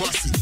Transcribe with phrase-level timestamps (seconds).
[0.00, 0.39] Bossy.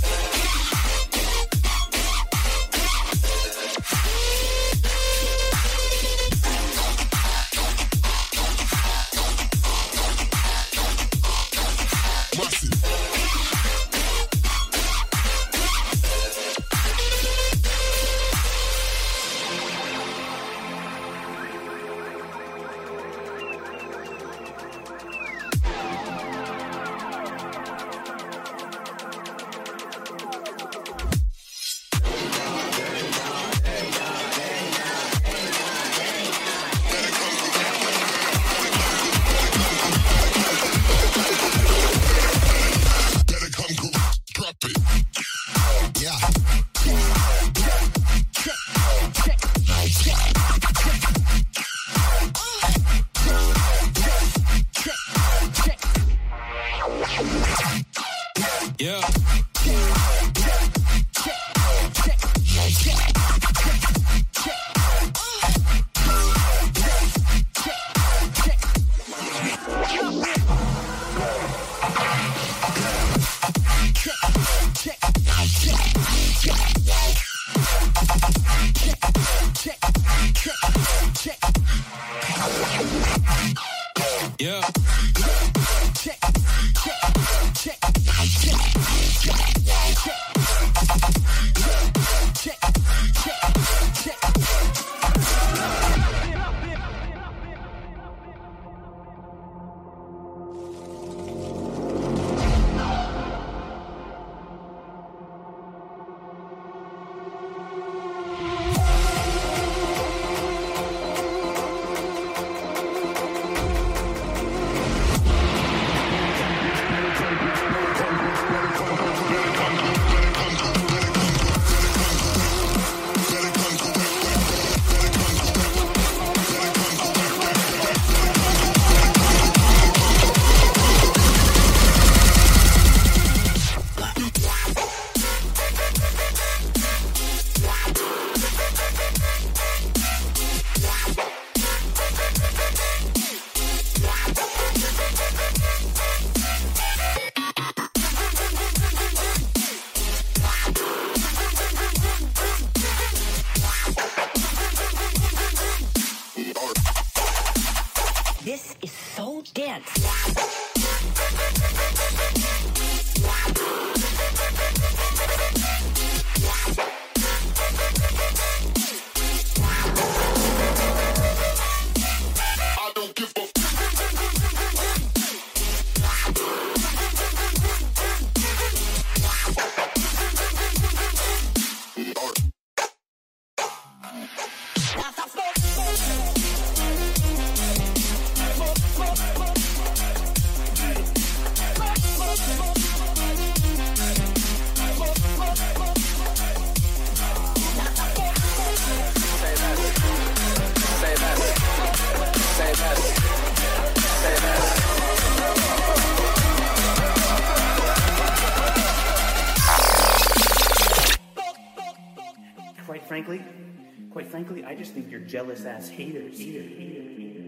[215.39, 216.37] Jealous ass haters.
[216.37, 217.45] Hater, hater, hater.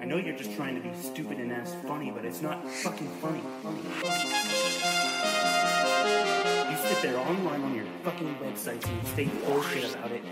[0.00, 3.08] I know you're just trying to be stupid and ass funny, but it's not fucking
[3.20, 3.42] funny.
[6.70, 10.24] You sit there online on your fucking websites and state bullshit about it.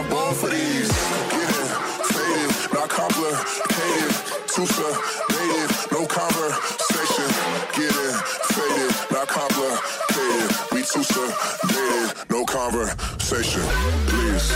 [0.02, 0.88] my ball for these.
[0.88, 1.70] Get it
[2.12, 4.12] faded, not complicated.
[4.48, 4.88] Tusa,
[5.30, 7.28] native, no conversation.
[7.76, 8.16] Get it
[8.54, 10.50] faded, not complicated.
[10.72, 11.26] We Tusa,
[11.68, 13.62] native, no conversation.
[14.06, 14.46] Please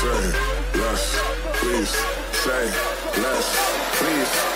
[0.00, 0.22] say
[0.80, 1.20] less.
[1.60, 1.90] Please
[2.44, 2.64] say
[3.20, 3.46] less.
[3.98, 4.53] Please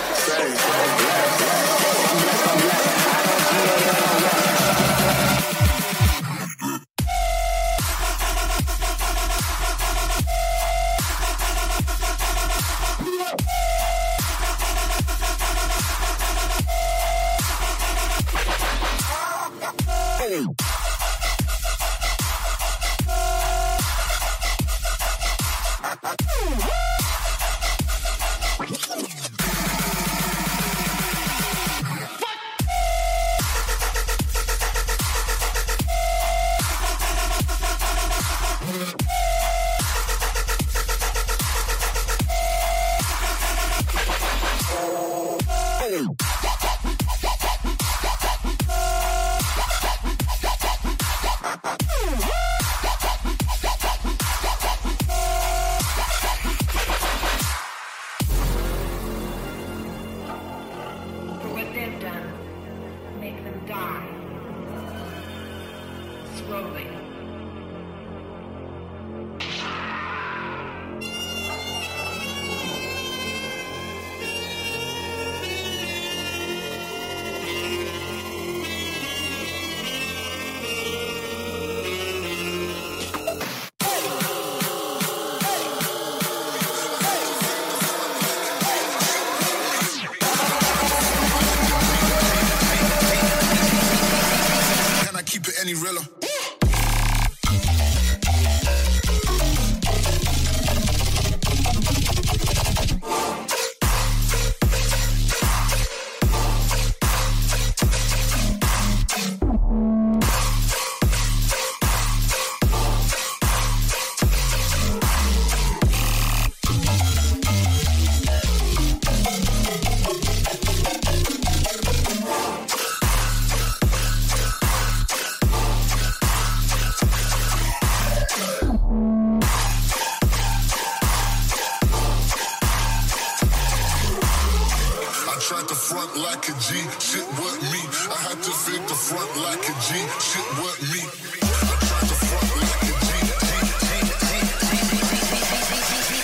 [136.09, 136.75] front like a G.
[136.99, 137.79] Shit, what me?
[138.09, 139.95] I had to fake the front like a G.
[140.19, 141.01] Shit, what me?
[141.41, 143.09] I tried to front like a G.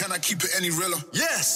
[0.01, 0.97] Can I keep it any realer?
[1.13, 1.55] Yes.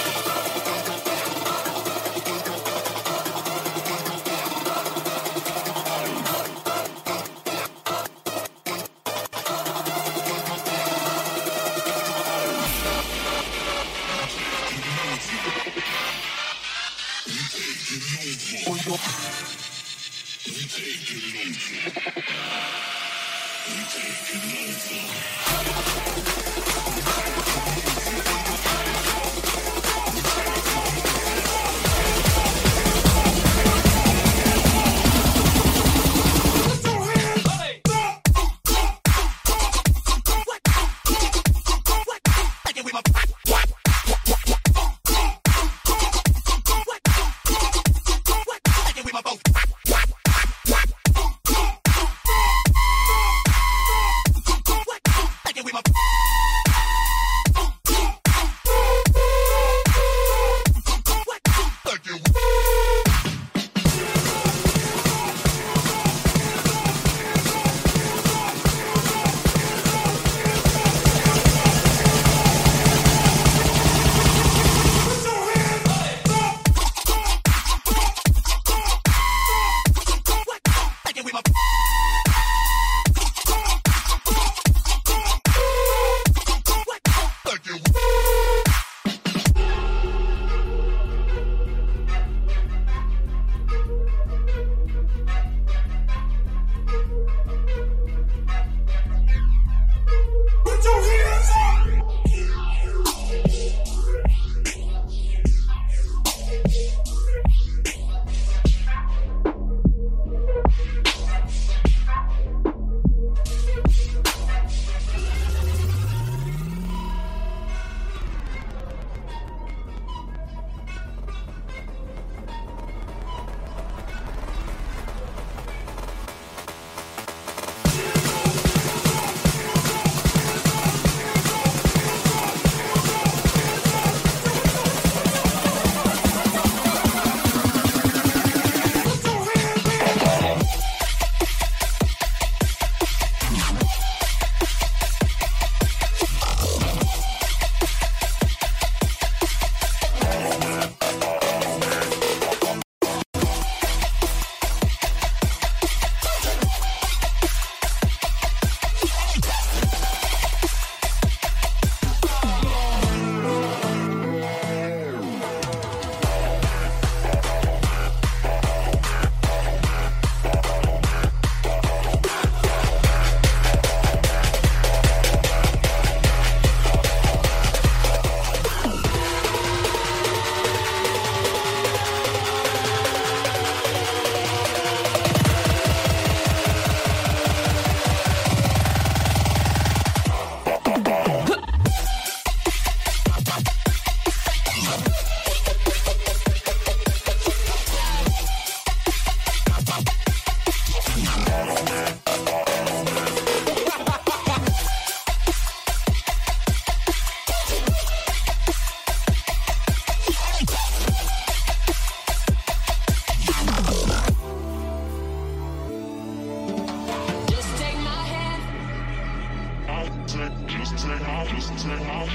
[220.31, 222.25] just take my, just just take my,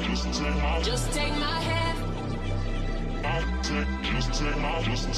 [0.00, 0.24] just
[0.84, 1.98] just take my hand.
[3.26, 5.08] I'll take, just take my, just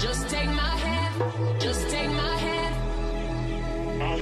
[0.00, 2.74] just take my hand, just take my hand.
[4.02, 4.18] I'll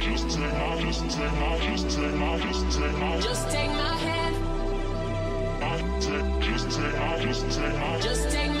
[0.00, 1.58] just take my, just just take my,
[2.40, 2.64] just
[3.22, 4.36] just take my hand.
[5.62, 8.51] I'll just take just take.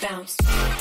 [0.00, 0.79] Bounce.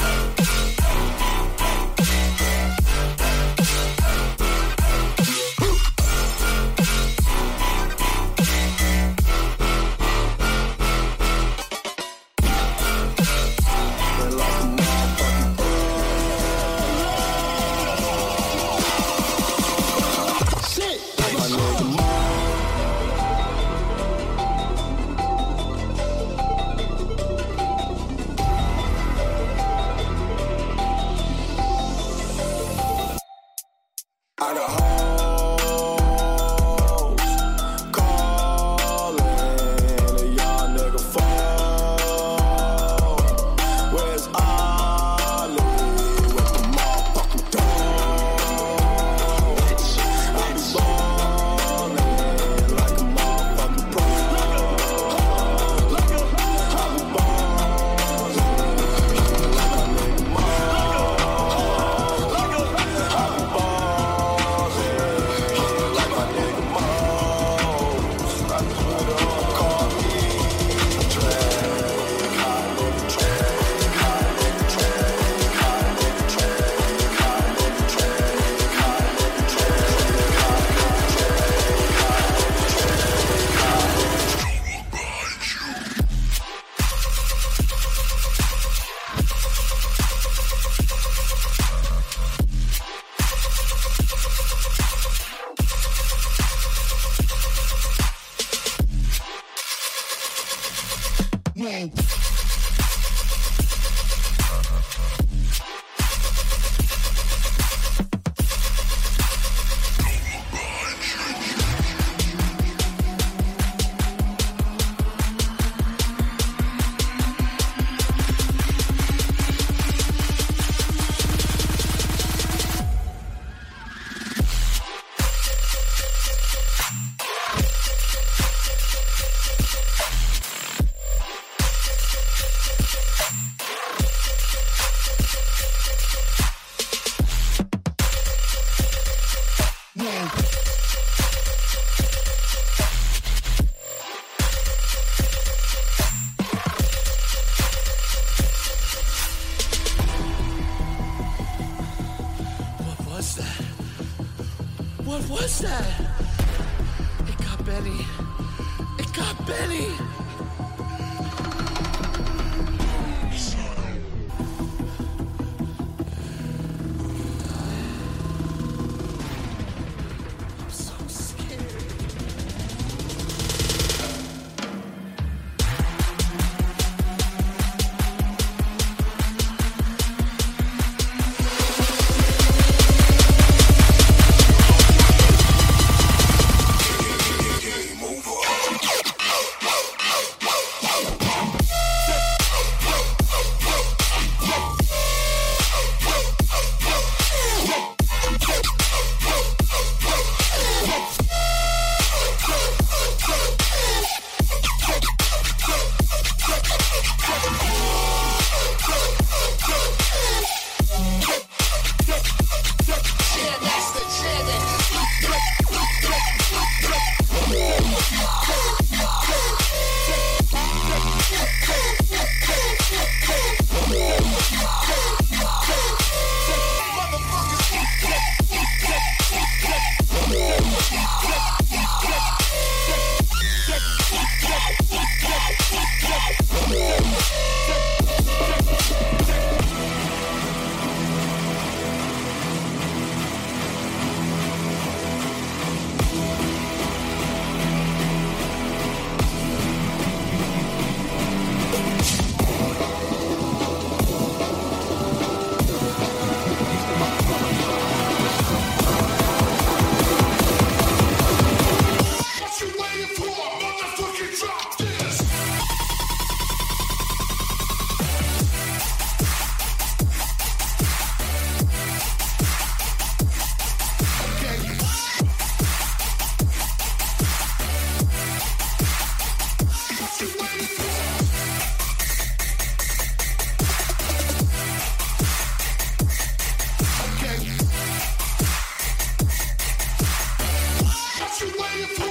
[291.40, 292.09] What you waiting for?